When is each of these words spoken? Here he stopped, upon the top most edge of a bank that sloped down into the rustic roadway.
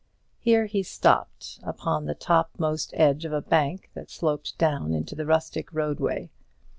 Here 0.39 0.65
he 0.65 0.81
stopped, 0.81 1.59
upon 1.61 2.05
the 2.05 2.15
top 2.15 2.49
most 2.57 2.91
edge 2.97 3.23
of 3.23 3.33
a 3.33 3.39
bank 3.43 3.91
that 3.93 4.09
sloped 4.09 4.57
down 4.57 4.95
into 4.95 5.13
the 5.13 5.27
rustic 5.27 5.71
roadway. 5.71 6.31